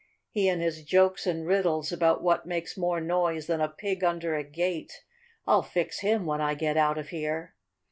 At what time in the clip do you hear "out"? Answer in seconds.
6.75-6.97